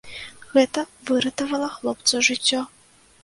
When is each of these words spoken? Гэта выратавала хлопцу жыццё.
Гэта 0.53 0.83
выратавала 1.09 1.69
хлопцу 1.75 2.23
жыццё. 2.31 2.65